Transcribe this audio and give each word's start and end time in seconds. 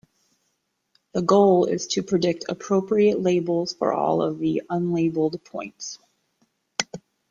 The 1.13 1.21
goal 1.21 1.65
is 1.65 1.85
to 1.89 2.01
predict 2.01 2.45
appropriate 2.49 3.21
labels 3.21 3.73
for 3.73 3.93
all 3.93 4.23
of 4.23 4.39
the 4.39 4.63
unlabeled 4.67 5.45
points. 5.45 5.99